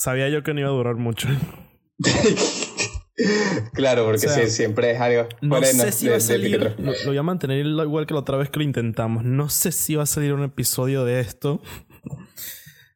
[0.00, 1.28] Sabía yo que no iba a durar mucho.
[3.74, 4.18] claro, porque
[4.48, 5.28] siempre es algo.
[5.42, 6.74] No sé si va a salir.
[6.78, 9.24] Lo, voy a mantener igual que la otra vez que lo intentamos.
[9.24, 11.60] No sé si va a salir un episodio de esto.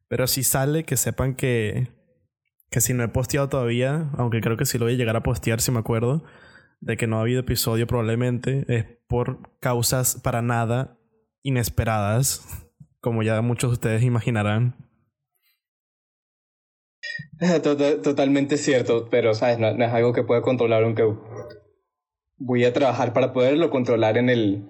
[0.09, 1.89] Pero si sale, que sepan que.
[2.71, 5.23] Que si no he posteado todavía, aunque creo que sí lo voy a llegar a
[5.23, 6.25] postear si me acuerdo,
[6.81, 10.97] de que no ha habido episodio probablemente, es por causas para nada
[11.43, 12.65] inesperadas,
[13.03, 14.84] como ya muchos de ustedes imaginarán.
[18.03, 21.05] totalmente cierto, pero sabes, no, es algo que pueda controlar, aunque
[22.37, 24.69] voy a trabajar para poderlo controlar en el,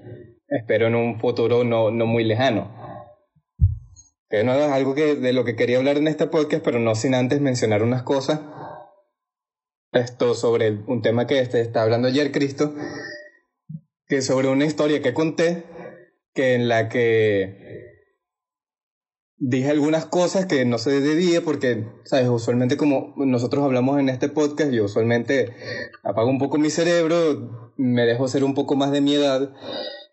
[0.49, 2.73] espero en un futuro no, no muy lejano.
[4.29, 6.95] Que no es algo que, de lo que quería hablar en este podcast, pero no
[6.95, 8.41] sin antes mencionar unas cosas.
[9.93, 12.75] Esto sobre un tema que este, está hablando ayer Cristo,
[14.07, 15.65] que sobre una historia que conté,
[16.35, 17.94] que en la que
[19.47, 24.29] dije algunas cosas que no se debía porque, sabes, usualmente como nosotros hablamos en este
[24.29, 25.53] podcast, yo usualmente
[26.03, 29.53] apago un poco mi cerebro, me dejo ser un poco más de mi edad,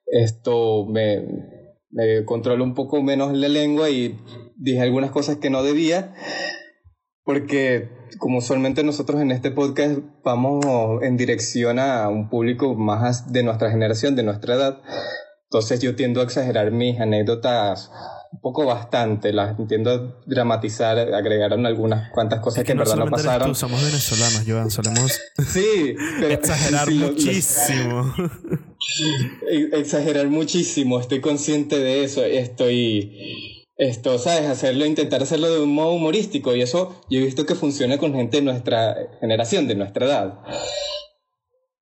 [0.08, 1.26] esto me,
[1.92, 4.20] me controlo un poco menos la lengua y
[4.58, 6.14] dije algunas cosas que no debía
[7.24, 10.66] porque como usualmente nosotros en este podcast vamos
[11.04, 14.82] en dirección a un público más de nuestra generación, de nuestra edad,
[15.44, 17.92] entonces yo tiendo a exagerar mis anécdotas
[18.32, 23.50] un poco bastante, las entiendo dramatizar, agregaron algunas cuantas cosas que, en verdad no pasaron.
[23.50, 28.14] Tú, somos venezolanos, Joan, solemos sí, exagerar muchísimo.
[29.74, 34.48] exagerar muchísimo, estoy consciente de eso, estoy esto, ¿sabes?
[34.48, 38.14] Hacerlo, intentar hacerlo de un modo humorístico y eso yo he visto que funciona con
[38.14, 40.40] gente de nuestra generación, de nuestra edad.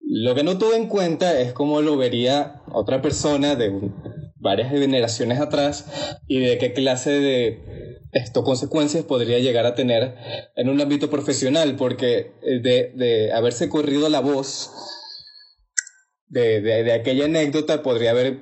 [0.01, 3.69] Lo que no tuve en cuenta es cómo lo vería otra persona de
[4.39, 5.85] varias generaciones atrás
[6.27, 10.15] y de qué clase de esto, consecuencias podría llegar a tener
[10.55, 14.71] en un ámbito profesional, porque de, de haberse corrido la voz
[16.27, 18.39] de, de, de, aquella anécdota podría haber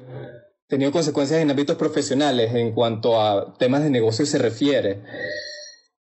[0.67, 5.01] tenido consecuencias en ámbitos profesionales en cuanto a temas de negocio se refiere.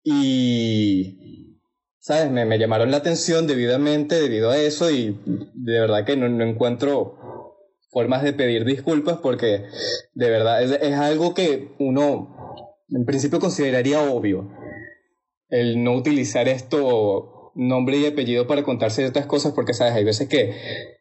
[0.03, 1.25] Y
[2.05, 2.31] ¿sabes?
[2.31, 6.45] Me, me, llamaron la atención debidamente debido a eso y de verdad que no, no
[6.45, 7.19] encuentro
[7.95, 9.65] formas de pedir disculpas porque
[10.13, 14.51] de verdad es, es, algo que uno en principio consideraría obvio.
[15.49, 19.95] El no utilizar esto nombre y apellido para contar ciertas cosas porque, ¿sabes?
[19.95, 20.55] Hay veces que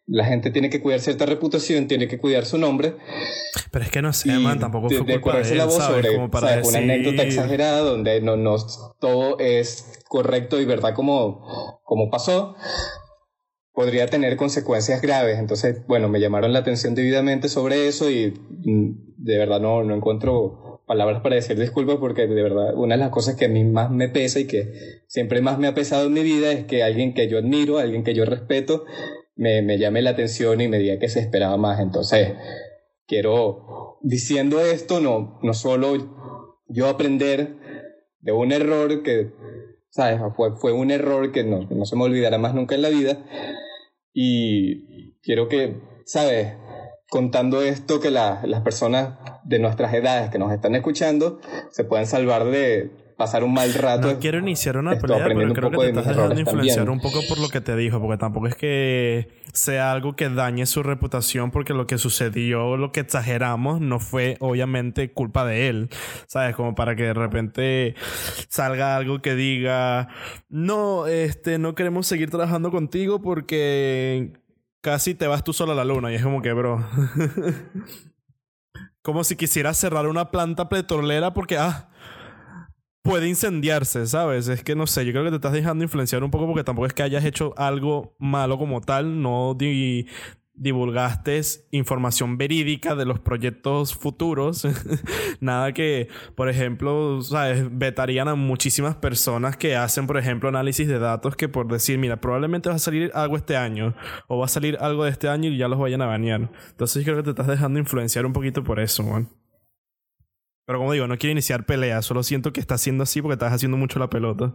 [0.06, 2.96] la gente tiene que cuidar cierta reputación, tiene que cuidar su nombre.
[3.72, 6.78] Pero es que no sé, man, tampoco fue de, culpa de, la voz sobre una
[6.78, 8.56] anécdota exagerada donde no, no
[9.00, 12.56] todo es correcto y verdad como, como pasó,
[13.74, 15.40] podría tener consecuencias graves.
[15.40, 18.34] Entonces, bueno, me llamaron la atención debidamente sobre eso y
[18.66, 23.00] mm, de verdad no, no encuentro palabras para decir disculpas porque de verdad una de
[23.00, 24.74] las cosas que a mí más me pesa y que
[25.08, 28.04] siempre más me ha pesado en mi vida es que alguien que yo admiro, alguien
[28.04, 28.86] que yo respeto,
[29.36, 31.80] me, me llame la atención y me diga que se esperaba más.
[31.80, 32.34] Entonces,
[33.08, 35.96] quiero, diciendo esto, no, no solo
[36.68, 37.56] yo aprender
[38.20, 39.32] de un error que
[39.94, 40.20] ¿sabes?
[40.36, 43.24] Fue, fue un error que no, no se me olvidará más nunca en la vida.
[44.12, 46.56] Y quiero que, ¿sabes?
[47.10, 51.40] Contando esto, que la, las personas de nuestras edades que nos están escuchando
[51.72, 52.92] se puedan salvar de,
[53.24, 54.12] pasar un mal rato.
[54.12, 57.40] No quiero iniciar una pelea, pero creo que te estás dejando influenciar un poco por
[57.40, 61.74] lo que te dijo, porque tampoco es que sea algo que dañe su reputación, porque
[61.74, 65.90] lo que sucedió, lo que exageramos, no fue obviamente culpa de él,
[66.28, 66.56] ¿sabes?
[66.56, 67.96] Como para que de repente
[68.50, 70.10] salga algo que diga,
[70.50, 74.34] no, este, no queremos seguir trabajando contigo porque
[74.82, 76.86] casi te vas tú solo a la luna, y es como que, bro.
[79.04, 81.90] como si quisieras cerrar una planta petrolera porque, ah,
[83.04, 84.48] puede incendiarse, ¿sabes?
[84.48, 86.88] Es que no sé, yo creo que te estás dejando influenciar un poco porque tampoco
[86.88, 89.56] es que hayas hecho algo malo como tal, no
[90.56, 91.42] divulgaste
[91.72, 94.66] información verídica de los proyectos futuros.
[95.42, 97.68] Nada que, por ejemplo, ¿sabes?
[97.72, 102.22] Vetarían a muchísimas personas que hacen, por ejemplo, análisis de datos que por decir, mira,
[102.22, 103.96] probablemente va a salir algo este año
[104.28, 106.52] o va a salir algo de este año y ya los vayan a bañar.
[106.70, 109.43] Entonces yo creo que te estás dejando influenciar un poquito por eso, man.
[110.66, 113.54] Pero como digo, no quiero iniciar pelea, solo siento que está haciendo así porque estás
[113.54, 114.54] haciendo mucho la pelota.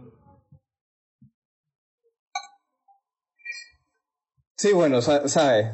[4.55, 5.67] Sí, bueno, sabes,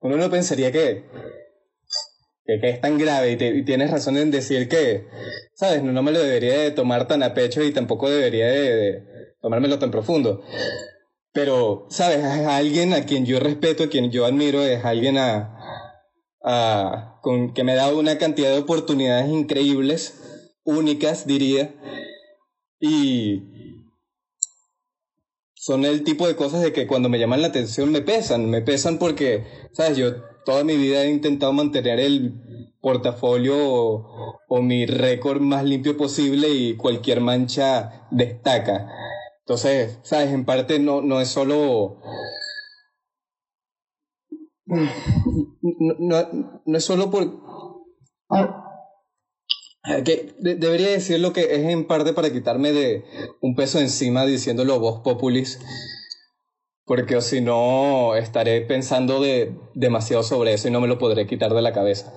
[0.00, 1.06] uno no pensaría que,
[2.44, 5.08] que, es tan grave y, tienes razón en decir que,
[5.54, 9.06] sabes, no, me lo debería de tomar tan a pecho y tampoco debería de, de
[9.40, 10.44] tomármelo tan profundo.
[11.32, 15.54] Pero, sabes, es alguien a quien yo respeto, a quien yo admiro, es alguien a,
[17.54, 20.14] que me ha dado una cantidad de oportunidades increíbles,
[20.64, 21.74] únicas diría,
[22.80, 23.42] y
[25.54, 28.62] son el tipo de cosas de que cuando me llaman la atención me pesan, me
[28.62, 30.14] pesan porque, sabes, yo
[30.44, 32.32] toda mi vida he intentado mantener el
[32.80, 38.90] portafolio o, mi récord más limpio posible y cualquier mancha destaca.
[39.40, 42.00] Entonces, sabes, en parte no, no es solo...
[44.68, 46.28] No,
[46.66, 47.40] no, es solo por...
[50.04, 53.04] Que debería decir lo que es en parte para quitarme de
[53.40, 55.58] un peso encima diciéndolo vos populis
[56.88, 61.52] porque si no estaré pensando de, demasiado sobre eso y no me lo podré quitar
[61.52, 62.12] de la cabeza.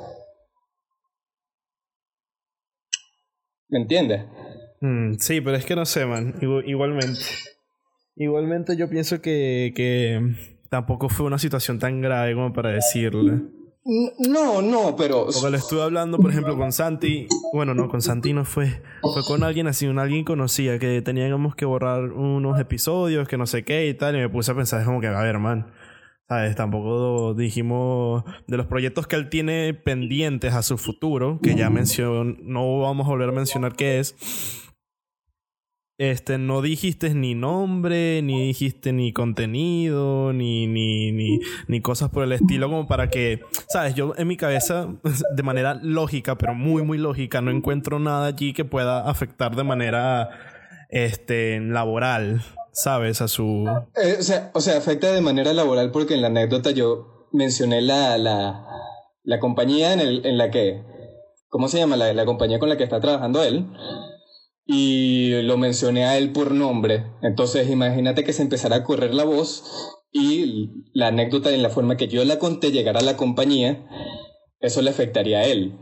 [3.68, 4.26] ¿Me entiendes?
[4.80, 6.36] Mm, sí, pero es que no sé, man.
[6.66, 7.20] igualmente.
[8.16, 13.42] Igualmente yo pienso que, que tampoco fue una situación tan grave como para decirle.
[14.30, 15.26] No, no, pero.
[15.26, 17.28] Porque le estuve hablando, por ejemplo, con Santi.
[17.52, 18.82] Bueno, no, con Santi no fue.
[19.02, 23.48] Fue con alguien así, un alguien conocía que teníamos que borrar unos episodios, que no
[23.48, 24.16] sé qué y tal.
[24.16, 25.72] Y me puse a pensar, es como que, a ver, man.
[26.30, 26.56] ¿Sabes?
[26.56, 32.24] Tampoco dijimos de los proyectos que él tiene pendientes a su futuro, que ya mencionó,
[32.24, 34.16] no vamos a volver a mencionar qué es
[36.02, 42.24] este, no dijiste ni nombre, ni dijiste ni contenido, ni, ni, ni, ni, cosas por
[42.24, 44.88] el estilo, como para que, sabes, yo en mi cabeza,
[45.36, 49.64] de manera lógica, pero muy, muy lógica, no encuentro nada allí que pueda afectar de
[49.64, 50.32] manera
[50.90, 52.42] este, laboral,
[52.74, 53.68] sabes, a su...
[54.04, 57.80] Eh, o, sea, o sea, afecta de manera laboral porque en la anécdota yo mencioné
[57.80, 58.66] la, la,
[59.24, 60.82] la compañía en, el, en la que...
[61.48, 61.96] ¿Cómo se llama?
[61.96, 63.68] La, la compañía con la que está trabajando él
[64.74, 67.06] y lo mencioné a él por nombre.
[67.22, 71.98] Entonces imagínate que se empezara a correr la voz y la anécdota en la forma
[71.98, 73.86] que yo la conté llegara a la compañía,
[74.62, 75.78] eso le afectaría a él.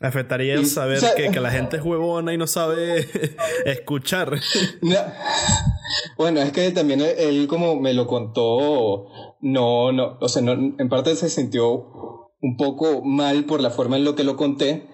[0.00, 3.06] Afectaría saber que, que, la gente es huevona y no sabe
[3.66, 4.40] escuchar.
[6.18, 9.06] Bueno, es que también él, como me lo contó,
[9.40, 13.96] no, no, o sea, no, en parte se sintió un poco mal por la forma
[13.96, 14.88] en lo que lo conté,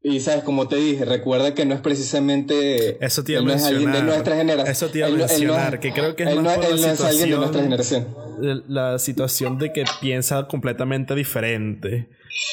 [0.00, 3.04] y sabes, como te dije, recuerda que no es precisamente.
[3.04, 3.74] Eso te iba a mencionar.
[3.74, 4.72] alguien de nuestra generación.
[4.72, 7.62] Eso te iba a mencionar, que creo que es más por la situación, de nuestra
[7.62, 8.16] generación.
[8.68, 12.08] La situación de que piensa completamente diferente.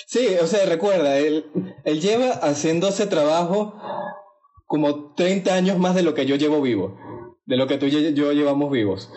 [0.08, 1.46] Sí, o sea, recuerda, él,
[1.84, 3.80] él lleva haciendo ese trabajo
[4.66, 6.98] como 30 años más de lo que yo llevo vivo.
[7.46, 9.12] De lo que tú y yo llevamos vivos.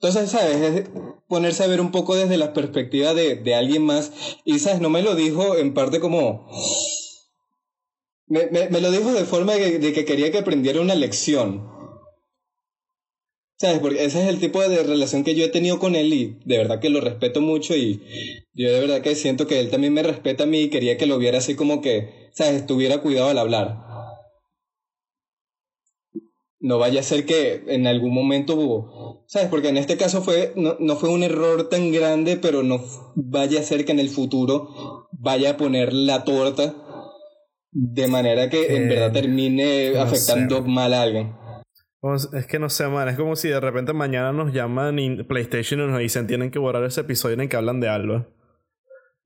[0.00, 0.56] Entonces, ¿sabes?
[0.56, 0.88] Es
[1.26, 4.12] ponerse a ver un poco desde la perspectiva de, de alguien más.
[4.44, 4.80] Y, ¿sabes?
[4.80, 6.48] No me lo dijo en parte como...
[8.28, 11.70] Me, me, me lo dijo de forma de, de, que quería que aprendiera una lección.
[13.58, 13.78] ¿Sabes?
[13.78, 16.58] Porque ese es el tipo de relación que yo he tenido con él y de
[16.58, 18.02] verdad que lo respeto mucho y
[18.52, 21.06] yo de verdad que siento que él también me respeta a mí y quería que
[21.06, 22.56] lo viera así como que, ¿sabes?
[22.56, 23.86] Estuviera cuidado al hablar
[26.66, 28.95] no vaya a ser que en algún momento hubo,
[29.26, 29.48] ¿sabes?
[29.48, 32.82] Porque en este caso fue, no, no, fue un error tan grande, pero no
[33.14, 36.74] vaya a ser que en el futuro vaya a poner la torta
[37.72, 41.34] de manera que en verdad termine afectando mal a alguien.
[42.32, 43.08] Es que no sé, man.
[43.08, 46.58] Es como si de repente mañana nos llaman y PlayStation y nos dicen tienen que
[46.58, 48.26] borrar ese episodio en el que hablan de algo.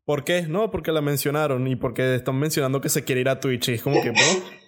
[0.05, 0.43] ¿Por qué?
[0.43, 3.69] No, porque la mencionaron y porque están mencionando que se quiere ir a Twitch.
[3.69, 4.13] Y es como que,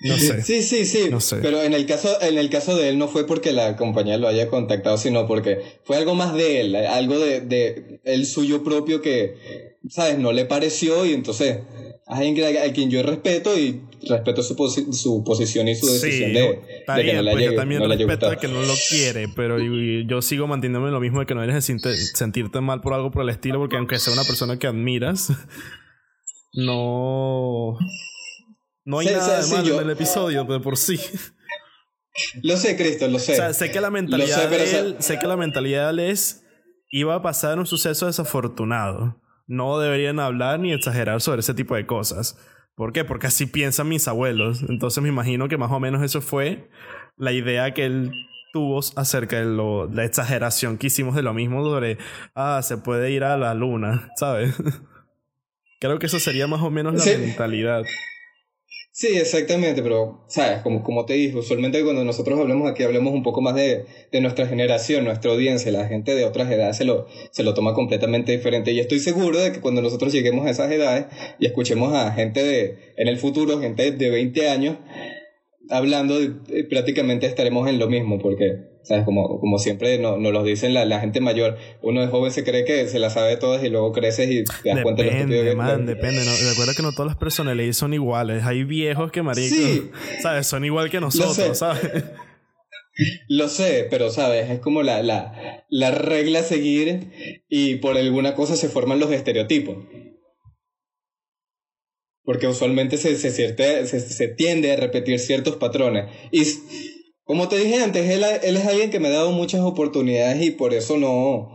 [0.00, 0.42] no sé.
[0.42, 1.08] Sí, sí, sí.
[1.10, 1.36] No sé.
[1.36, 4.28] Pero en el caso, en el caso de él no fue porque la compañía lo
[4.28, 9.00] haya contactado, sino porque fue algo más de él, algo de, de él suyo propio
[9.02, 10.18] que, ¿sabes?
[10.18, 11.58] No le pareció y entonces
[12.08, 14.54] alguien a quien yo respeto y respeto su,
[14.92, 18.36] su posición y su decisión de, de, que no la pues yo también respeto de
[18.38, 21.70] que no lo quiere, pero yo sigo manteniéndome lo mismo de que no debes
[22.14, 25.32] sentirte mal por algo por el estilo, porque aunque sea una persona que admiras,
[26.54, 27.76] no
[28.88, 30.98] no hay nada de malo en el episodio de por sí.
[32.42, 33.32] Lo sé, Cristo, lo sé.
[33.32, 36.42] O sea, sé que la mentalidad de él, sé que la mentalidad de él es
[36.90, 39.20] iba a pasar un suceso desafortunado.
[39.46, 42.38] No deberían hablar ni exagerar sobre ese tipo de cosas.
[42.76, 43.04] ¿Por qué?
[43.04, 44.62] Porque así piensan mis abuelos.
[44.66, 46.70] Entonces me imagino que más o menos eso fue
[47.18, 48.10] la idea que él
[48.54, 51.98] tuvo acerca de lo, la exageración que hicimos de lo mismo sobre,
[52.34, 54.54] ah, se puede ir a la luna, ¿sabes?
[55.78, 57.82] Creo que eso sería más o menos la mentalidad.
[59.00, 60.60] Sí, exactamente, pero, ¿sabes?
[60.62, 64.20] Como, como te dije, usualmente cuando nosotros hablamos aquí, hablamos un poco más de, de
[64.20, 68.32] nuestra generación, nuestra audiencia, la gente de otras edades se lo, se lo toma completamente
[68.32, 68.72] diferente.
[68.72, 71.06] Y estoy seguro de que cuando nosotros lleguemos a esas edades
[71.38, 74.78] y escuchemos a gente de, en el futuro, gente de 20 años,
[75.70, 76.16] hablando,
[76.68, 79.04] prácticamente estaremos en lo mismo, porque ¿Sabes?
[79.04, 81.58] Como, como siempre nos no lo dicen la, la, gente mayor.
[81.82, 84.70] Uno de joven se cree que se la sabe todas y luego creces y te
[84.70, 86.24] das cuenta de lo Depende, man, depende.
[86.24, 88.44] No, recuerda que no todas las personalidades son iguales.
[88.44, 89.90] Hay viejos que maricos, Sí.
[90.22, 90.46] ¿sabes?
[90.46, 91.82] Son igual que nosotros, ¿sabes?
[93.28, 98.34] Lo sé, pero sabes, es como la, la, la regla a seguir y por alguna
[98.34, 99.76] cosa se forman los estereotipos.
[102.24, 106.06] Porque usualmente se, se, cierte- se, se tiende a repetir ciertos patrones.
[106.32, 106.44] Y
[107.28, 110.72] como te dije antes, él, es alguien que me ha dado muchas oportunidades y por
[110.72, 111.50] eso no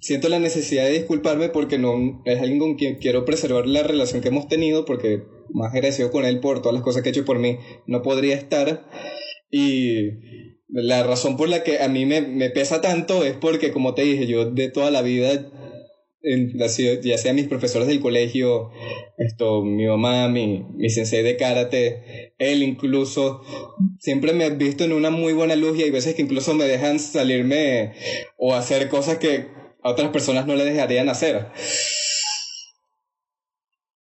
[0.00, 4.20] siento la necesidad de disculparme porque no es alguien con quien quiero preservar la relación
[4.20, 7.24] que hemos tenido porque más agradecido con él por todas las cosas que ha hecho
[7.24, 8.88] por mí no podría estar.
[9.52, 9.98] Y
[10.66, 14.26] la razón por la que a mí me pesa tanto es porque como te dije
[14.26, 15.48] yo de toda la vida
[16.22, 18.70] en, sido- ya sea mis profesores del colegio,
[19.18, 23.42] esto, mi mamá, mi, mi sensei de karate, él incluso,
[23.98, 26.64] siempre me ha visto en una muy buena luz y hay veces que incluso me
[26.66, 27.92] dejan salirme
[28.36, 29.48] o hacer cosas que
[29.82, 31.46] a otras personas no le dejarían hacer.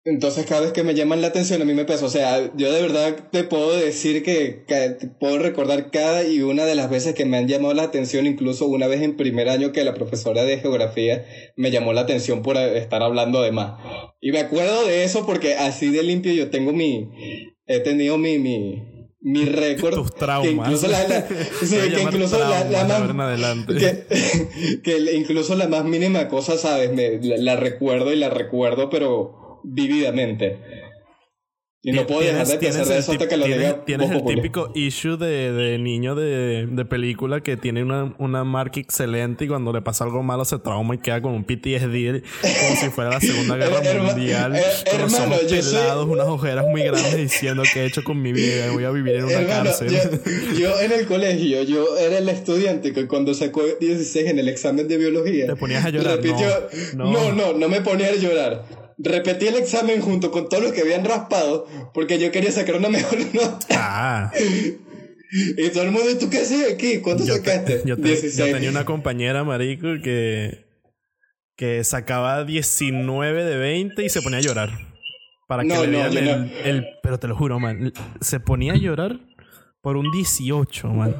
[0.03, 2.72] Entonces cada vez que me llaman la atención a mí me pesa, o sea, yo
[2.74, 6.89] de verdad te puedo decir que, que te puedo recordar cada y una de las
[6.89, 9.93] veces que me han llamado la atención, incluso una vez en primer año que la
[9.93, 11.24] profesora de geografía
[11.55, 13.79] me llamó la atención por estar hablando de más.
[14.20, 17.08] Y me acuerdo de eso porque así de limpio yo tengo mi,
[17.67, 18.81] he tenido mi, mi,
[19.22, 19.93] mi récord.
[19.93, 20.67] Tus Que traumas.
[20.67, 21.27] incluso la, la-
[21.62, 22.48] sí, que incluso la,
[22.88, 26.91] más, que, que incluso la más mínima cosa, ¿sabes?
[26.91, 30.60] Me, la, la recuerdo y la recuerdo, pero vívidamente.
[31.84, 34.24] Y no puedo dejar de pensar de eso hasta que lo tienes- diga tienes el
[34.24, 39.48] típico issue de, de niño de, de película que tiene una, una marca excelente y
[39.48, 43.10] cuando le pasa algo malo se trauma y queda con un PTSD como si fuera
[43.10, 44.56] la Segunda Guerra Mundial.
[44.58, 47.86] eh, con los hermano, ojos yo soy- pelados, unas ojeras muy grandes diciendo que he
[47.88, 49.89] hecho con mi vida, voy a vivir en una Hermano, cárcel.
[49.89, 54.50] yo, yo en el colegio, yo era el estudiante que cuando sacó 16 en el
[54.50, 55.48] examen de biología.
[55.48, 57.53] Te ponías a llorar, repitió- no, no, no.
[57.53, 58.81] no, no me ponía a llorar.
[58.98, 62.89] Repetí el examen junto con todos los que habían raspado porque yo quería sacar una
[62.89, 63.65] mejor nota.
[63.71, 64.31] Ah,
[65.33, 67.00] Y todo el mundo, ¿y tú qué haces aquí?
[67.00, 67.81] ¿Cuánto yo, te- sacaste?
[67.86, 70.65] yo te- yo tenía una compañera, marico, que,
[71.55, 74.69] que sacaba 19 de 20 y se ponía a llorar.
[75.48, 76.50] Para que No, le dieran el, no.
[76.65, 77.93] el- Pero te lo juro, man.
[78.19, 79.19] Se ponía a llorar
[79.81, 81.15] por un 18, man.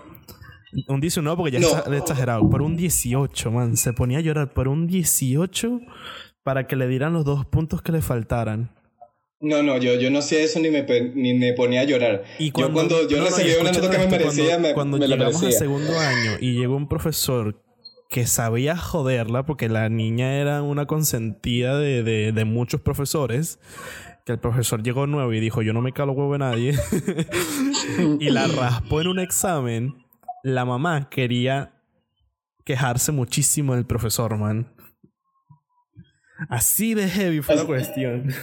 [0.88, 1.68] Un 19 porque ya No.
[1.70, 2.50] está exagerado.
[2.50, 3.76] Por un 18, man.
[3.78, 5.80] Se ponía a llorar por un 18
[6.44, 8.72] para que le dieran los dos puntos que le faltaran.
[9.40, 12.24] No, no, yo, yo no hacía eso ni me, ni me ponía a llorar.
[12.38, 14.74] Y yo cuando yo no, no, y recibía una nota que me merecía, cuando, me,
[14.74, 17.60] cuando me llegamos al segundo año y llegó un profesor
[18.12, 23.58] que sabía joderla porque la niña era una consentida de, de, de muchos profesores
[24.26, 26.76] que el profesor llegó nuevo y dijo yo no me calo huevo de nadie
[28.20, 30.06] y la raspó en un examen
[30.44, 31.74] la mamá quería
[32.66, 34.68] quejarse muchísimo del profesor man
[36.50, 38.34] así de heavy fue la cuestión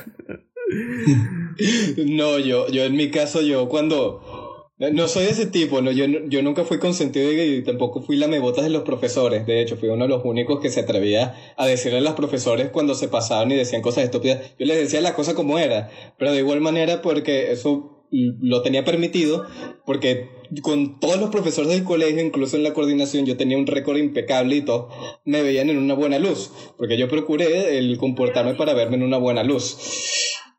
[2.07, 4.47] No, yo, yo en mi caso, yo cuando...
[4.79, 8.63] No soy ese tipo, no, yo, yo nunca fui consentido y tampoco fui la mebotas
[8.63, 9.45] de los profesores.
[9.45, 12.71] De hecho, fui uno de los únicos que se atrevía a decirle a los profesores
[12.71, 14.55] cuando se pasaban y decían cosas estúpidas.
[14.57, 18.85] Yo les decía la cosa como era, pero de igual manera porque eso lo tenía
[18.85, 19.47] permitido,
[19.85, 20.29] porque
[20.63, 24.57] con todos los profesores del colegio, incluso en la coordinación, yo tenía un récord impecable
[24.57, 24.93] y todos
[25.25, 29.19] me veían en una buena luz, porque yo procuré el comportarme para verme en una
[29.19, 29.77] buena luz.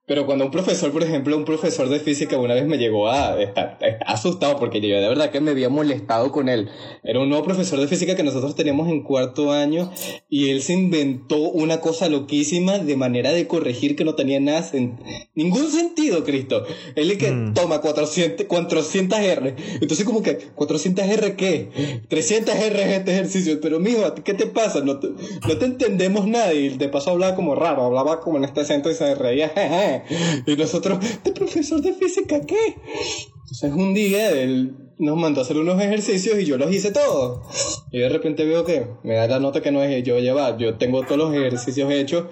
[0.09, 3.39] Pero cuando un profesor, por ejemplo, un profesor de física una vez me llegó a
[3.39, 6.67] estar asustado porque yo de verdad que me había molestado con él.
[7.03, 9.91] Era un nuevo profesor de física que nosotros teníamos en cuarto año
[10.27, 14.65] y él se inventó una cosa loquísima de manera de corregir que no tenía nada
[15.35, 16.63] ningún sentido, Cristo.
[16.95, 17.53] Él es que Mm.
[17.53, 19.55] toma 400, 400 R.
[19.79, 22.01] Entonces como que 400 R qué?
[22.09, 23.61] 300 R es este ejercicio.
[23.61, 24.81] Pero mijo, ¿a ti ¿qué te pasa?
[24.81, 25.09] No te,
[25.47, 28.89] no te entendemos nada y de paso hablaba como raro, hablaba como en este acento
[28.89, 29.49] y se reía.
[29.55, 29.98] jeje.
[30.45, 32.75] Y nosotros, ¿este profesor de física qué?
[33.33, 37.83] Entonces un día él nos mandó a hacer unos ejercicios y yo los hice todos.
[37.91, 40.57] Y de repente veo que me da la nota que no es yo llevar.
[40.57, 42.25] Yo tengo todos los ejercicios hechos.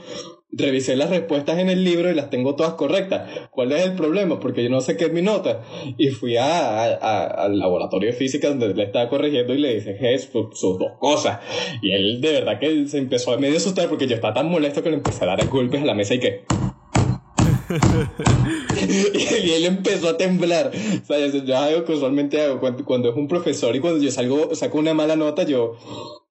[0.50, 3.30] Revisé las respuestas en el libro y las tengo todas correctas.
[3.52, 4.40] ¿Cuál es el problema?
[4.40, 5.62] Porque yo no sé qué es mi nota.
[5.98, 9.76] Y fui a, a- a- al laboratorio de física donde le estaba corrigiendo y le
[9.76, 11.40] dije "Je, su- sus dos cosas.
[11.82, 14.82] Y él de verdad que se empezó a medio asustar porque yo estaba tan molesto
[14.82, 16.44] que le empecé a dar golpes a la mesa y que...
[19.46, 20.72] y él empezó a temblar.
[21.04, 24.02] O sea, eso yo algo que usualmente hago cuando, cuando es un profesor y cuando
[24.04, 25.76] yo salgo, saco una mala nota, yo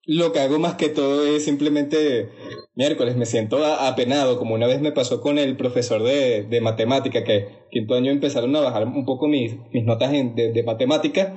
[0.09, 2.31] lo que hago más que todo es simplemente
[2.76, 7.25] miércoles me siento apenado, como una vez me pasó con el profesor de, de matemática,
[7.25, 11.35] que quinto año empezaron a bajar un poco mis, mis notas en- de, de matemática.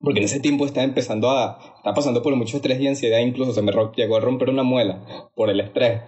[0.00, 3.52] porque en ese tiempo estaba empezando a, estaba pasando por mucho estrés y ansiedad, incluso
[3.54, 6.00] se me llegó a romper una muela por el estrés.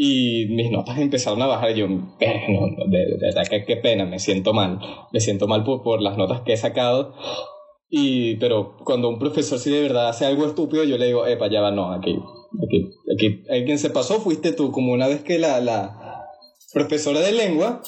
[0.00, 1.74] Y mis notas empezaron a bajar.
[1.74, 1.86] Yo,
[2.20, 2.46] eh,
[2.86, 4.78] de, verdad que qué pena, me siento mal.
[5.12, 7.14] Me siento mal por, por las notas que he sacado.
[7.90, 11.50] Y, pero cuando un profesor sí de verdad hace algo estúpido, yo le digo, epa,
[11.50, 12.16] ya va, no, aquí,
[12.64, 14.70] aquí, aquí, alguien se pasó, fuiste tú.
[14.70, 16.26] Como una vez que la, la
[16.72, 17.82] profesora de lengua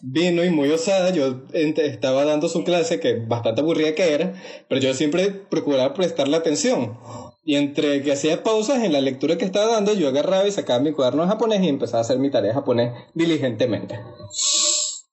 [0.00, 4.34] vino y muy osada, yo estaba dando su clase, que bastante aburrida que era,
[4.68, 6.96] pero yo siempre procuraba prestarle atención.
[7.44, 10.80] Y entre que hacía pausas en la lectura que estaba dando, yo agarraba y sacaba
[10.80, 13.98] mi cuaderno de japonés y empezaba a hacer mi tarea japonés diligentemente.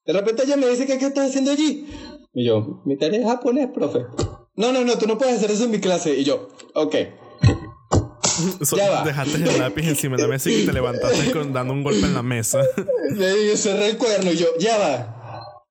[0.04, 1.86] De repente ella me dice, ¿qué, qué estás haciendo allí?
[2.34, 4.00] Y yo, mi tarea es japonés, profe.
[4.56, 6.14] No, no, no, tú no puedes hacer eso en mi clase.
[6.14, 6.94] Y yo, ok.
[8.76, 9.02] ya va.
[9.04, 12.14] Dejaste el lápiz encima de la mesa y te levantaste con, dando un golpe en
[12.14, 12.62] la mesa.
[13.10, 15.15] Le dije, cerré el cuaderno y yo, ya va.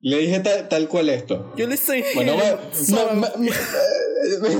[0.05, 1.51] Le dije tal, cual esto.
[1.57, 2.03] Yo le estoy.
[2.13, 2.35] Bueno,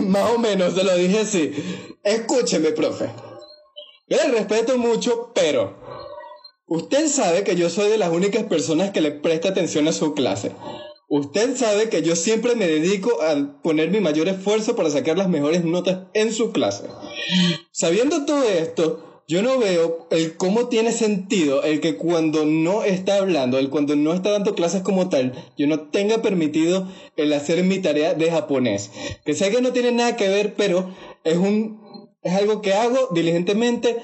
[0.08, 1.52] más o menos, se lo dije así.
[2.04, 3.12] Escúcheme, profe.
[4.10, 5.78] Yo le respeto mucho, pero
[6.66, 10.16] usted sabe que yo soy de las únicas personas que le presta atención a su
[10.16, 10.52] clase.
[11.10, 15.30] Usted sabe que yo siempre me dedico a poner mi mayor esfuerzo para sacar las
[15.30, 16.86] mejores notas en su clase.
[17.72, 23.18] Sabiendo todo esto, yo no veo el cómo tiene sentido el que cuando no está
[23.18, 27.64] hablando, el cuando no está dando clases como tal, yo no tenga permitido el hacer
[27.64, 28.92] mi tarea de japonés.
[29.26, 31.84] Que sé que no tiene nada que ver, pero es un
[32.22, 33.98] es algo que hago diligentemente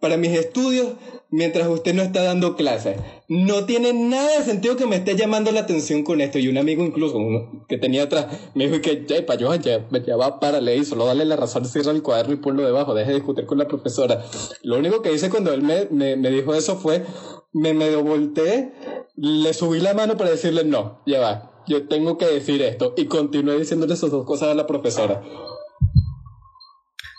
[0.00, 0.94] para mis estudios
[1.30, 2.98] mientras usted no está dando clases.
[3.28, 6.38] No tiene nada de sentido que me esté llamando la atención con esto.
[6.38, 10.16] Y un amigo incluso que tenía atrás me dijo que ya, para yo, ya, ya
[10.16, 13.16] va para leer, solo dale la razón, cierra el cuaderno y ponlo debajo, deje de
[13.16, 14.24] discutir con la profesora.
[14.62, 15.86] Lo único que hice cuando él me,
[16.16, 17.04] me, dijo eso fue,
[17.52, 18.72] me medio volteé,
[19.16, 22.94] le subí la mano para decirle no, ya va, yo tengo que decir esto.
[22.96, 25.22] Y continué diciéndole esas dos cosas a la profesora.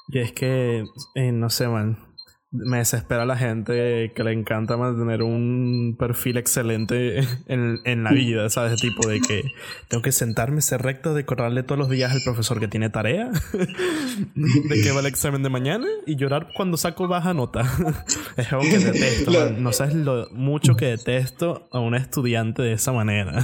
[0.10, 2.07] Y es que, eh, no sé, man
[2.52, 8.50] me desespera la gente que le encanta mantener un perfil excelente en, en la vida,
[8.50, 8.80] ¿sabes?
[8.80, 9.44] Tipo de que
[9.90, 13.30] tengo que sentarme, ser recto, decorarle todos los días al profesor que tiene tarea,
[14.36, 17.62] de que va el examen de mañana y llorar cuando saco baja nota.
[18.38, 22.94] es algo que detesto, No sabes lo mucho que detesto a un estudiante de esa
[22.94, 23.44] manera.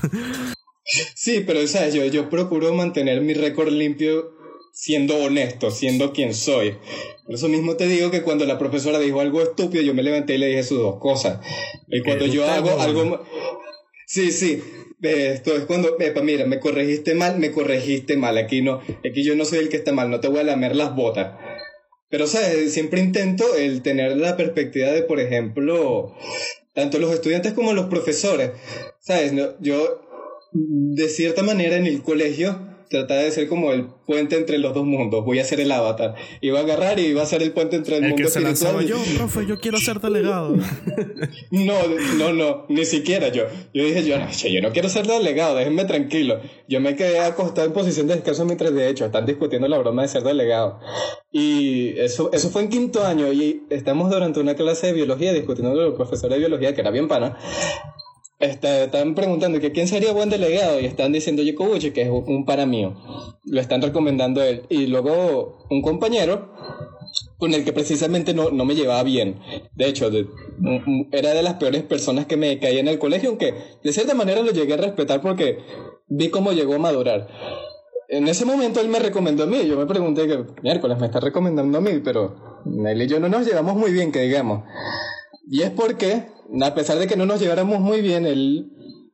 [1.16, 4.32] sí, pero sabes, yo, yo procuro mantener mi récord limpio
[4.74, 6.78] siendo honesto, siendo quien soy.
[7.26, 10.36] Por eso mismo te digo que cuando la profesora dijo algo estúpido, yo me levanté
[10.36, 11.40] y le dije sus dos cosas.
[11.88, 13.26] Y cuando yo hago algo...
[14.06, 14.62] Sí, sí.
[15.02, 18.38] Esto es cuando, epa, mira, me corregiste mal, me corregiste mal.
[18.38, 20.76] Aquí no, aquí yo no soy el que está mal, no te voy a lamer
[20.76, 21.38] las botas.
[22.10, 22.72] Pero, ¿sabes?
[22.74, 26.16] Siempre intento el tener la perspectiva de, por ejemplo,
[26.74, 28.52] tanto los estudiantes como los profesores.
[29.00, 29.34] ¿Sabes?
[29.60, 30.02] Yo,
[30.54, 34.86] de cierta manera, en el colegio, trataba de ser como el puente entre los dos
[34.86, 35.25] mundos.
[35.25, 36.13] Voy a ser el avatar.
[36.41, 38.39] Iba a agarrar y iba a ser el puente entre el, el mundo que se
[38.39, 40.56] lanzaba yo, profe, yo quiero ser delegado.
[41.51, 41.73] no,
[42.19, 43.45] no, no, ni siquiera yo.
[43.73, 44.15] Yo dije, yo,
[44.47, 46.39] yo no quiero ser delegado, déjenme tranquilo.
[46.67, 50.03] Yo me quedé acostado en posición de descanso mientras de hecho están discutiendo la broma
[50.03, 50.79] de ser delegado.
[51.32, 55.73] Y eso, eso fue en quinto año y estamos durante una clase de biología discutiendo
[55.75, 57.38] con el profesor de biología, que era bien pana
[58.43, 62.65] están preguntando que quién sería buen delegado y están diciendo Yokobuchi, que es un para
[62.65, 62.95] mío.
[63.45, 64.63] Lo están recomendando él.
[64.69, 66.51] Y luego un compañero
[67.38, 69.39] con el que precisamente no, no me llevaba bien.
[69.75, 70.10] De hecho,
[71.12, 73.53] era de las peores personas que me caía en el colegio, aunque
[73.84, 75.60] de cierta manera lo llegué a respetar porque
[76.08, 77.27] vi cómo llegó a madurar.
[78.10, 79.65] En ese momento él me recomendó a mí.
[79.65, 83.29] Yo me pregunté que, miércoles, me está recomendando a mí, pero él y yo no
[83.29, 84.63] nos llevamos muy bien, que digamos.
[85.49, 86.27] Y es porque
[86.62, 88.70] a pesar de que no nos lleváramos muy bien, él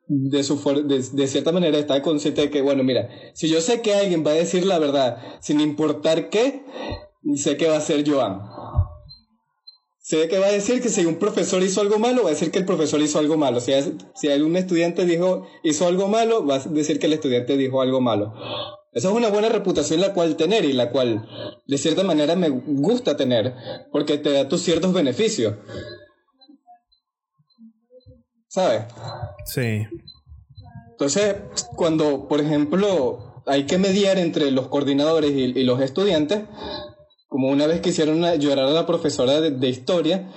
[0.08, 3.94] de, su de, cierta manera está consciente de que, bueno, mira, si yo sé que
[3.94, 6.64] alguien va a decir la verdad, sin importar qué,
[7.36, 8.42] sé que va a ser Joan.
[10.00, 12.50] Sé que va a decir que si un profesor hizo algo malo, va a decir
[12.50, 13.60] que el profesor hizo algo malo.
[13.60, 13.74] Si,
[14.16, 18.02] si algún estudiante dijo, hizo algo malo, va a decir que el estudiante dijo algo
[18.02, 18.34] malo.
[18.92, 21.30] Esa es una buena reputación la cual tener y la cual
[21.68, 23.54] de cierta manera me gusta tener,
[23.92, 25.54] porque te da tus ciertos beneficios.
[28.50, 28.84] ¿Sabes?
[29.46, 29.88] Sí.
[30.92, 31.36] Entonces,
[31.78, 36.42] cuando, por ejemplo, hay que mediar entre los coordinadores y, los estudiantes,
[37.30, 40.30] como una vez quisieron llorar a la profesora de, historia,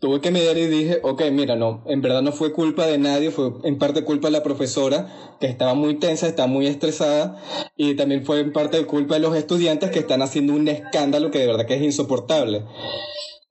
[0.00, 3.30] tuve que mediar y dije, ok, mira, no, en verdad no fue culpa de nadie,
[3.30, 7.42] fue en parte culpa de la profesora, que estaba muy tensa, está muy estresada,
[7.76, 11.40] y también fue en parte culpa de los estudiantes que están haciendo un escándalo que
[11.40, 12.64] de verdad que es insoportable.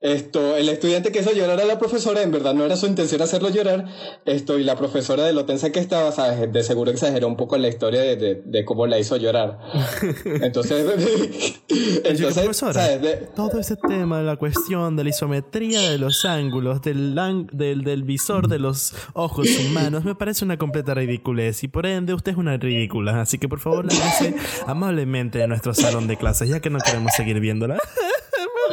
[0.04, 3.22] Esto, el estudiante que hizo llorar a la profesora, en verdad no era su intención
[3.22, 3.86] hacerlo llorar,
[4.26, 6.52] esto, y la profesora de lo tensa que estaba, ¿sabes?
[6.52, 9.60] De seguro exageró un poco la historia de, de, de cómo la hizo llorar.
[10.26, 10.86] Entonces,
[12.04, 12.86] entonces profesora,
[13.34, 17.16] todo ese tema de la cuestión de la isometría de los ángulos, del,
[17.54, 22.14] del, del visor de los ojos humanos, me parece una completa ridiculez, y por ende
[22.14, 24.36] usted es una ridícula, así que por favor, lárguese
[24.68, 27.80] amablemente de nuestro salón de clases, ya que no queremos seguir viéndola.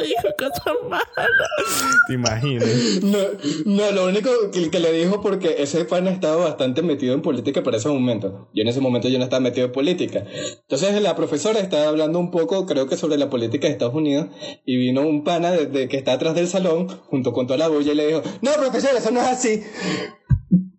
[0.01, 0.30] dijo
[2.07, 2.67] ¿Te imaginas?
[3.03, 3.17] No,
[3.65, 7.63] no lo único que, que, le dijo porque ese fan estaba bastante metido en política
[7.63, 8.49] para ese momento.
[8.53, 10.25] Yo en ese momento yo no estaba metido en política.
[10.61, 14.27] Entonces la profesora estaba hablando un poco, creo que sobre la política de Estados Unidos,
[14.65, 17.91] y vino un pana de, que está atrás del salón, junto con toda la bulla,
[17.91, 19.63] y le dijo, no, profesor, eso no es así.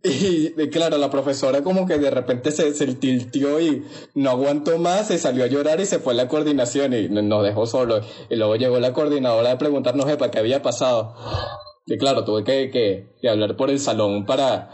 [0.05, 3.85] Y, claro, la profesora como que de repente se, se tiltió y
[4.15, 7.45] no aguantó más, se salió a llorar y se fue a la coordinación y nos
[7.45, 8.01] dejó solo.
[8.29, 11.15] Y luego llegó la coordinadora a preguntarnos para qué había pasado.
[11.87, 14.71] Y claro, tuve que, que, que hablar por el salón para,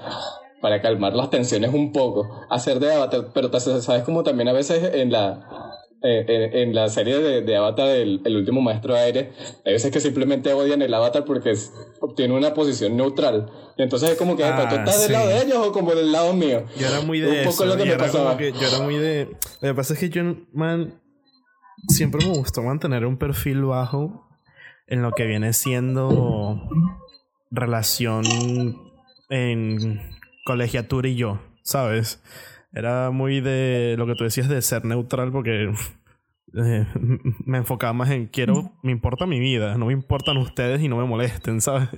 [0.61, 4.95] para calmar las tensiones un poco, hacer de avatar, pero sabes como también a veces
[4.95, 5.68] en la
[6.01, 9.33] eh, en, la serie de, de Avatar, el, el, último maestro aire,
[9.65, 11.55] hay veces que simplemente odian el Avatar porque
[12.01, 13.51] obtiene una posición neutral.
[13.77, 16.13] Y entonces es como que, ah, ¿tú estás del lado de ellos o como del
[16.13, 16.65] lado mío?
[16.79, 18.37] Yo era muy de Un poco lo que me pasaba.
[18.37, 19.37] Que yo era muy de...
[19.61, 21.01] Lo que pasa es que yo, man,
[21.89, 24.29] siempre me gustó mantener un perfil bajo
[24.87, 26.61] en lo que viene siendo
[27.51, 28.25] relación
[29.31, 30.01] en
[30.45, 32.23] colegiatura y yo, ¿sabes?
[32.79, 35.73] Era muy de lo que tú decías de ser neutral porque
[36.55, 36.87] eh,
[37.45, 40.97] me enfocaba más en quiero, me importa mi vida, no me importan ustedes y no
[40.97, 41.89] me molesten, ¿sabes?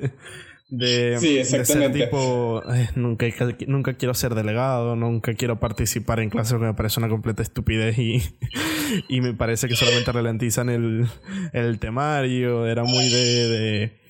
[0.70, 2.62] De, sí, ser tipo,
[2.94, 3.26] nunca,
[3.66, 7.98] nunca quiero ser delegado, nunca quiero participar en clases porque me parece una completa estupidez
[7.98, 8.22] y,
[9.08, 11.08] y me parece que solamente ralentizan el,
[11.52, 13.48] el temario, era muy de...
[13.48, 14.00] de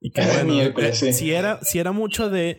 [0.00, 2.56] y que bueno, eh, si, era, si era mucho de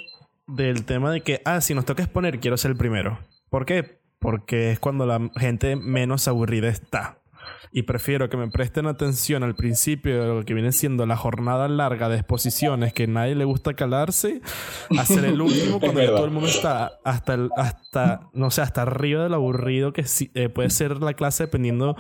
[0.48, 3.20] del tema de que, ah, si nos toca exponer, quiero ser el primero.
[3.52, 4.00] ¿Por qué?
[4.20, 7.18] Porque es cuando la gente menos aburrida está.
[7.74, 11.68] Y prefiero que me presten atención al principio de lo que viene siendo la jornada
[11.68, 14.42] larga de exposiciones que nadie le gusta calarse,
[14.98, 18.84] a ser el último cuando todo el mundo está hasta, el, hasta, no sé, hasta
[18.84, 21.98] arriba del aburrido que eh, puede ser la clase dependiendo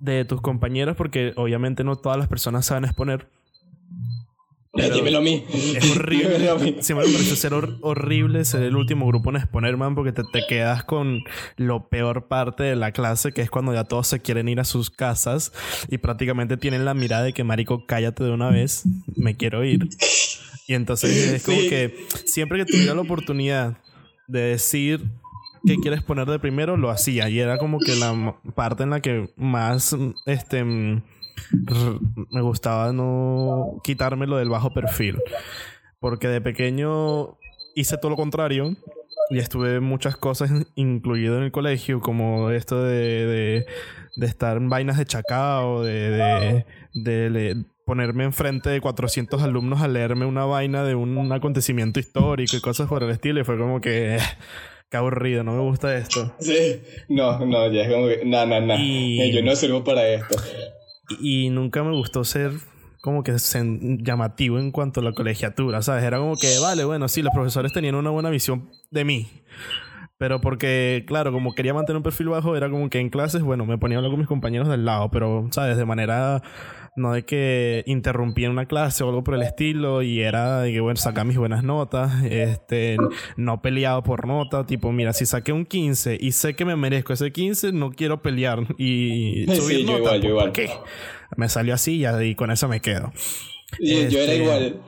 [0.00, 3.28] de tus compañeros, porque obviamente no todas las personas saben exponer.
[4.94, 5.44] Dímelo a mí.
[5.52, 6.82] Es horrible.
[6.82, 10.42] Siempre me parece ser horrible ser el último grupo en exponer, man, porque te, te,
[10.48, 11.22] quedas con
[11.56, 14.64] lo peor parte de la clase, que es cuando ya todos se quieren ir a
[14.64, 15.52] sus casas
[15.88, 18.84] y prácticamente tienen la mirada de que, marico, cállate de una vez,
[19.16, 19.88] me quiero ir.
[20.66, 23.78] Y entonces es como que siempre que tuviera la oportunidad
[24.26, 25.02] de decir
[25.66, 27.28] que quieres poner de primero, lo hacía.
[27.28, 30.64] Y era como que la parte en la que más, este
[32.30, 35.18] me gustaba no quitármelo del bajo perfil.
[36.00, 37.38] Porque de pequeño
[37.74, 38.76] hice todo lo contrario.
[39.30, 43.64] Y estuve muchas cosas incluido en el colegio, como esto de,
[44.16, 50.26] de, estar en vainas de chacao, de, de, ponerme enfrente de 400 alumnos a leerme
[50.26, 53.40] una vaina de un acontecimiento histórico y cosas por el estilo.
[53.40, 54.18] Y fue como que.
[54.90, 56.34] Qué aburrido, no me gusta esto.
[56.38, 58.22] Sí, no, no, ya es como que.
[58.26, 58.76] No, no, no.
[58.76, 60.36] Yo no sirvo para esto.
[61.20, 62.52] Y nunca me gustó ser
[63.00, 63.36] como que
[64.02, 66.04] llamativo en cuanto a la colegiatura, ¿sabes?
[66.04, 69.28] Era como que, vale, bueno, sí, los profesores tenían una buena visión de mí.
[70.24, 73.66] Pero porque, claro, como quería mantener un perfil bajo, era como que en clases, bueno,
[73.66, 75.76] me ponía a hablar con mis compañeros del lado, pero, ¿sabes?
[75.76, 76.40] De manera
[76.96, 80.80] no de que interrumpía una clase o algo por el estilo y era de que,
[80.80, 82.96] bueno, sacar mis buenas notas, este,
[83.36, 87.12] no peleado por nota, tipo, mira, si saqué un 15 y sé que me merezco
[87.12, 90.70] ese 15, no quiero pelear y subir nota, igual, qué?
[91.36, 93.12] Me salió así y, con eso me quedo.
[93.80, 94.80] Yo era este, igual.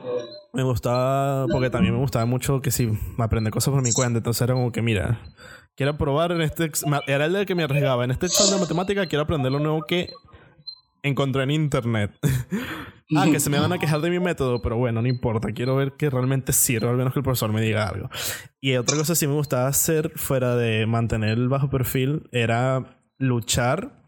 [0.53, 4.41] Me gustaba, porque también me gustaba mucho que sí, aprender cosas por mi cuenta, entonces
[4.41, 5.21] era como que, mira,
[5.75, 6.71] quiero probar en este,
[7.05, 9.83] era el de que me arriesgaba, en este examen de matemática quiero aprender lo nuevo
[9.83, 10.09] que
[11.03, 12.11] encontré en internet.
[13.17, 15.51] ah, que se me van a quejar de mi método, pero bueno, no importa.
[15.51, 18.09] Quiero ver que realmente sirve, al menos que el profesor me diga algo.
[18.59, 22.97] Y otra cosa que sí me gustaba hacer, fuera de mantener el bajo perfil, era
[23.17, 24.06] luchar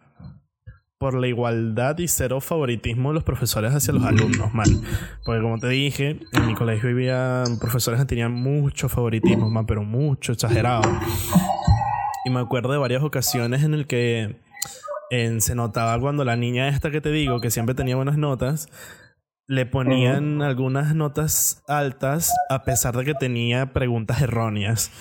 [0.99, 4.67] por la igualdad y cero favoritismo de los profesores hacia los alumnos, man.
[5.23, 9.83] Porque como te dije, en mi colegio había profesores que tenían mucho favoritismo, man, pero
[9.83, 10.81] mucho, exagerado.
[12.25, 14.41] Y me acuerdo de varias ocasiones en el que
[15.09, 18.67] se notaba cuando la niña esta que te digo, que siempre tenía buenas notas,
[19.47, 24.91] le ponían algunas notas altas a pesar de que tenía preguntas erróneas.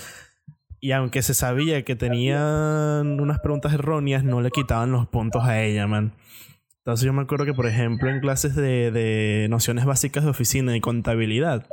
[0.80, 5.62] Y aunque se sabía que tenían unas preguntas erróneas, no le quitaban los puntos a
[5.62, 6.14] ella, man.
[6.78, 10.76] Entonces yo me acuerdo que, por ejemplo, en clases de, de nociones básicas de oficina
[10.76, 11.66] y contabilidad,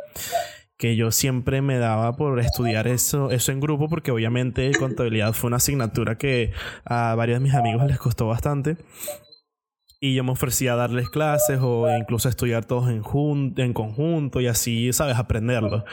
[0.78, 5.48] que yo siempre me daba por estudiar eso, eso en grupo, porque obviamente contabilidad fue
[5.48, 6.52] una asignatura que
[6.84, 8.78] a varios de mis amigos les costó bastante.
[10.00, 13.02] Y yo me ofrecía a darles clases o incluso estudiar todos en,
[13.58, 15.18] en conjunto y así, ¿sabes?
[15.18, 15.86] Aprenderlo.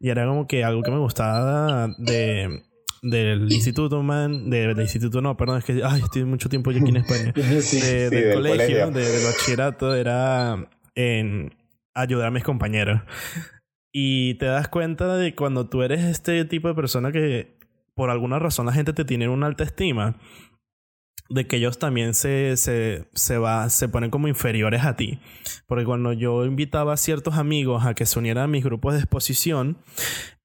[0.00, 2.62] Y era como que algo que me gustaba de,
[3.02, 6.78] del instituto, man, de, del instituto no, perdón, es que ay, estoy mucho tiempo aquí
[6.78, 7.32] en España.
[7.32, 11.54] del, colegio, del bachillerato, era en
[11.94, 13.02] ayudar a mis compañeros.
[13.92, 17.58] Y te das cuenta de cuando tú eres este tipo de persona que
[17.94, 20.16] por alguna razón la gente te tiene una alta estima,
[21.28, 25.18] de que ellos también se, se, se, va, se ponen como inferiores a ti.
[25.66, 29.00] Porque cuando yo invitaba a ciertos amigos a que se unieran a mis grupos de
[29.00, 29.78] exposición,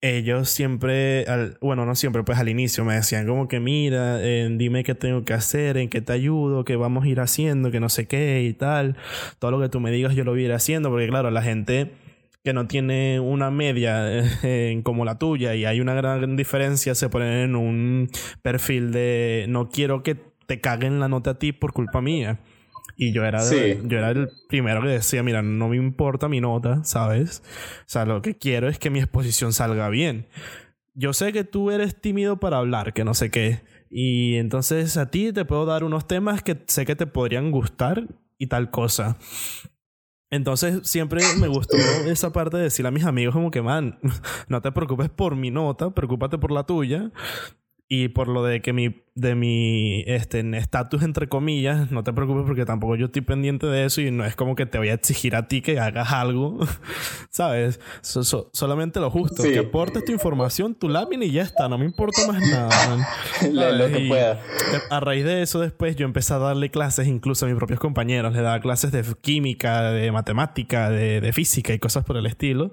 [0.02, 4.50] ellos siempre, al, bueno, no siempre, pues al inicio me decían como que mira, eh,
[4.52, 7.80] dime qué tengo que hacer, en qué te ayudo, qué vamos a ir haciendo, que
[7.80, 8.98] no sé qué y tal.
[9.40, 11.42] Todo lo que tú me digas yo lo voy a ir haciendo, porque claro, la
[11.42, 11.94] gente
[12.44, 14.04] que no tiene una media
[14.44, 18.10] eh, como la tuya y hay una gran diferencia, se ponen en un
[18.42, 22.40] perfil de no quiero que te caguen la nota a ti por culpa mía.
[22.96, 26.84] Y yo era, yo era el primero que decía, mira, no me importa mi nota,
[26.84, 27.42] ¿sabes?
[27.80, 30.28] O sea, lo que quiero es que mi exposición salga bien.
[30.94, 33.62] Yo sé que tú eres tímido para hablar, que no sé qué.
[33.90, 38.08] Y entonces a ti te puedo dar unos temas que sé que te podrían gustar
[38.38, 39.18] y tal cosa.
[40.30, 43.98] Entonces siempre me gustó esa parte de decirle a mis amigos como que, man,
[44.50, 47.12] no te preocupes por mi nota, preocúpate por la tuya.
[47.90, 52.44] Y por lo de que mi, de mi este, estatus, entre comillas, no te preocupes
[52.48, 54.94] porque tampoco yo estoy pendiente de eso y no es como que te voy a
[54.94, 56.60] exigir a ti que hagas algo,
[57.30, 57.80] ¿sabes?
[58.02, 62.22] solamente lo justo, que aportes tu información, tu lámina y ya está, no me importa
[62.26, 63.08] más nada.
[63.52, 64.40] lo que pueda.
[64.90, 68.34] A raíz de eso después yo empecé a darle clases incluso a mis propios compañeros,
[68.34, 72.72] le daba clases de química, de matemática, de, de física y cosas por el estilo.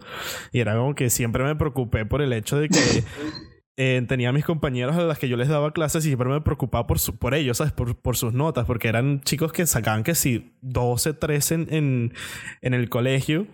[0.52, 2.78] Y era como que siempre me preocupé por el hecho de que
[3.82, 6.86] eh, tenía mis compañeros a las que yo les daba clases y siempre me preocupaba
[6.86, 7.72] por, por ellos, ¿sabes?
[7.72, 12.14] Por, por, sus notas, porque eran chicos que sacaban que sí, 12, 13 en, en,
[12.60, 13.46] en el colegio.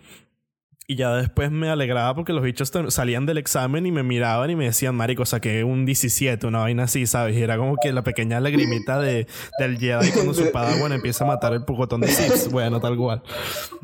[0.85, 4.57] Y ya después me alegraba porque los bichos salían del examen y me miraban y
[4.57, 7.37] me decían, marico, saqué un 17, una vaina así, ¿sabes?
[7.37, 9.27] Y era como que la pequeña lagrimita de,
[9.59, 10.43] del Jedi cuando su
[10.79, 12.51] bueno empieza a matar el pocotón de Sith.
[12.51, 13.23] Bueno, tal cual.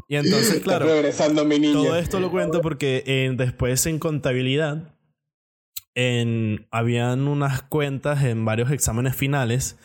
[0.10, 4.93] Y entonces, claro, todo esto lo cuento porque eh, después en contabilidad
[5.96, 9.78] en, habían unas cuentas en varios exámenes finales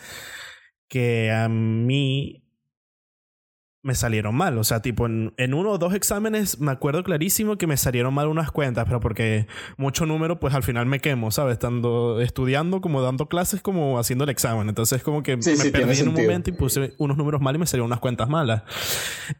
[0.88, 2.44] que a mí
[3.82, 4.58] me salieron mal.
[4.58, 8.12] O sea, tipo, en, en, uno o dos exámenes me acuerdo clarísimo que me salieron
[8.12, 11.54] mal unas cuentas, pero porque mucho número, pues al final me quemo, ¿sabes?
[11.54, 14.68] Estando estudiando, como dando clases, como haciendo el examen.
[14.68, 17.66] Entonces, como que me perdí en un momento y puse unos números mal y me
[17.66, 18.62] salieron unas cuentas malas.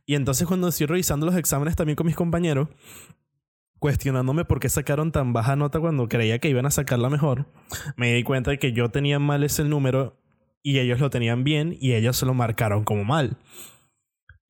[0.06, 2.68] Y entonces, cuando estoy revisando los exámenes también con mis compañeros,
[3.78, 7.46] cuestionándome por qué sacaron tan baja nota cuando creía que iban a sacarla mejor,
[7.96, 10.20] me di cuenta de que yo tenía mal ese número
[10.62, 13.38] y ellos lo tenían bien y ellos se lo marcaron como mal.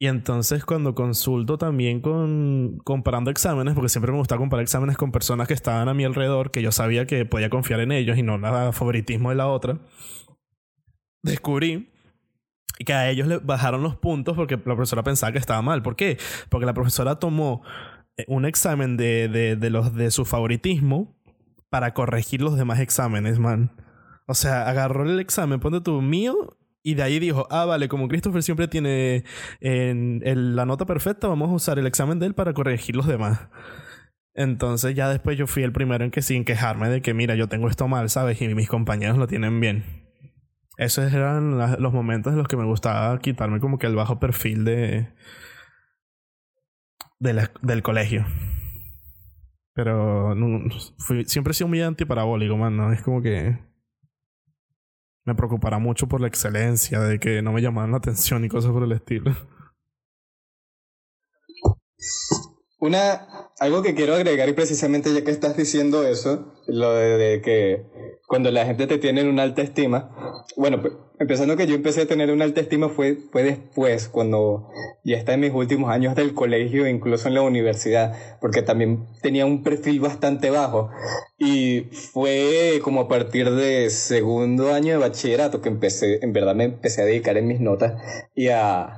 [0.01, 5.11] Y entonces cuando consulto también con comparando exámenes, porque siempre me gusta comparar exámenes con
[5.11, 8.23] personas que estaban a mi alrededor, que yo sabía que podía confiar en ellos y
[8.23, 9.81] no nada favoritismo de la otra,
[11.23, 11.91] descubrí
[12.85, 15.83] que a ellos le bajaron los puntos porque la profesora pensaba que estaba mal.
[15.83, 16.17] ¿Por qué?
[16.49, 17.62] Porque la profesora tomó
[18.27, 21.17] un examen de, de, de, los de su favoritismo
[21.71, 23.71] para corregir los demás exámenes, man.
[24.27, 28.09] O sea, agarró el examen, ponte tu mío, y de ahí dijo, ah, vale, como
[28.09, 29.25] Christopher siempre tiene
[29.61, 33.49] en, la nota perfecta, vamos a usar el examen de él para corregir los demás.
[34.35, 37.49] Entonces ya después yo fui el primero en que sin quejarme de que, mira, yo
[37.49, 38.41] tengo esto mal, ¿sabes?
[38.41, 39.85] Y mis compañeros lo tienen bien.
[40.77, 44.65] Esos eran los momentos en los que me gustaba quitarme como que el bajo perfil
[44.65, 45.09] de,
[47.19, 48.27] del colegio.
[49.75, 50.35] Pero
[51.27, 52.93] siempre he sido muy antiparabólico, man.
[52.93, 53.59] Es como que
[55.25, 58.73] me preocupará mucho por la excelencia, de que no me llamaran la atención y cosas
[58.73, 59.37] por el estilo.
[62.81, 67.87] Una, algo que quiero agregar y precisamente ya que estás diciendo eso, lo de, que
[68.27, 70.81] cuando la gente te tiene en una alta estima, bueno,
[71.18, 74.68] empezando que yo empecé a tener una alta estima fue, fue después, cuando
[75.05, 79.44] ya está en mis últimos años del colegio, incluso en la universidad, porque también tenía
[79.44, 80.90] un perfil bastante bajo.
[81.37, 86.64] Y fue como a partir de segundo año de bachillerato que empecé, en verdad me
[86.64, 88.01] empecé a dedicar en mis notas
[88.37, 88.94] y a,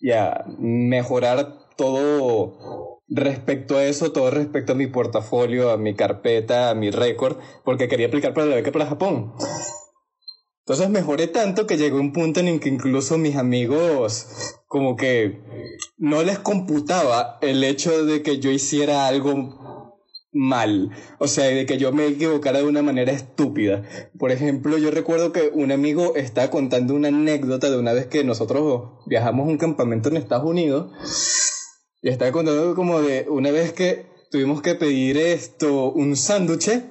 [0.00, 6.70] y a mejorar todo respecto a eso, todo respecto a mi portafolio, a mi carpeta,
[6.70, 9.34] a mi récord, porque quería aplicar para la beca para Japón.
[10.60, 14.28] Entonces mejoré tanto que llegó un punto en el que incluso mis amigos
[14.68, 15.40] como que
[15.98, 19.96] no les computaba el hecho de que yo hiciera algo
[20.32, 23.82] mal, o sea, de que yo me equivocara de una manera estúpida.
[24.16, 28.22] Por ejemplo, yo recuerdo que un amigo estaba contando una anécdota de una vez que
[28.22, 30.92] nosotros viajamos a un campamento en Estados Unidos
[32.02, 36.82] y estaba contando como de una vez que tuvimos que pedir esto, un sándwich,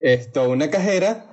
[0.00, 1.30] esto, una cajera,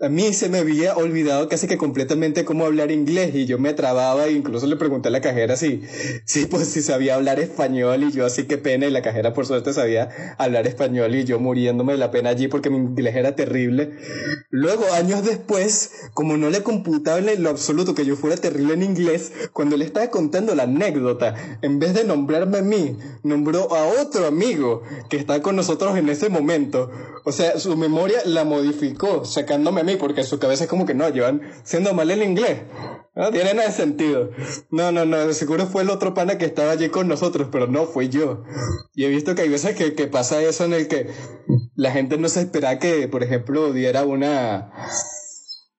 [0.00, 3.74] a mí se me había olvidado casi que completamente cómo hablar inglés y yo me
[3.74, 5.82] trababa e incluso le pregunté a la cajera si,
[6.24, 9.46] si, pues, si sabía hablar español y yo así que pena y la cajera por
[9.46, 13.34] suerte sabía hablar español y yo muriéndome de la pena allí porque mi inglés era
[13.34, 13.90] terrible.
[14.50, 18.84] Luego, años después, como no le computaba en lo absoluto que yo fuera terrible en
[18.84, 23.86] inglés, cuando le estaba contando la anécdota, en vez de nombrarme a mí, nombró a
[24.00, 26.90] otro amigo que está con nosotros en ese momento.
[27.24, 31.42] O sea, su memoria la modificó, sacándome porque su cabeza es como que no, llevan
[31.64, 32.60] siendo mal el inglés.
[33.14, 34.30] No tiene nada de sentido.
[34.70, 37.86] No, no, no, seguro fue el otro pana que estaba allí con nosotros, pero no,
[37.86, 38.44] fui yo.
[38.94, 41.08] Y he visto que hay veces que, que pasa eso en el que
[41.74, 44.72] la gente no se espera que, por ejemplo, diera una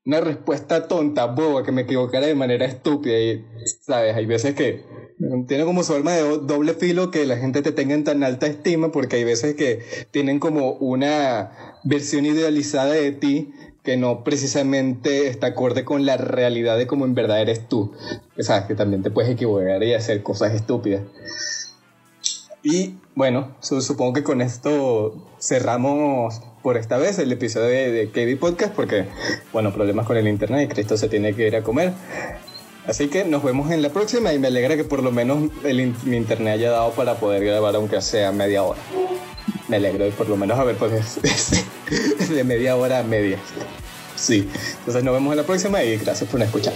[0.09, 3.19] una respuesta tonta, boba, que me equivocara de manera estúpida.
[3.19, 3.45] Y,
[3.81, 4.15] ¿sabes?
[4.15, 4.83] Hay veces que
[5.47, 8.47] tiene como su arma de doble filo que la gente te tenga en tan alta
[8.47, 13.51] estima, porque hay veces que tienen como una versión idealizada de ti
[13.83, 17.93] que no precisamente está acorde con la realidad de cómo en verdad eres tú.
[18.39, 21.01] Sabes que también te puedes equivocar y hacer cosas estúpidas.
[22.61, 28.37] Y bueno, supongo que con esto cerramos por esta vez el episodio de, de KB
[28.37, 29.05] Podcast porque,
[29.53, 31.93] bueno, problemas con el internet y Cristo se tiene que ir a comer.
[32.85, 35.93] Así que nos vemos en la próxima y me alegra que por lo menos el,
[36.05, 38.79] mi internet haya dado para poder grabar aunque sea media hora.
[39.67, 41.01] Me alegro de por lo menos haber podido
[42.29, 43.37] de media hora a media.
[44.15, 44.49] Sí,
[44.79, 46.73] entonces nos vemos en la próxima y gracias por escuchar.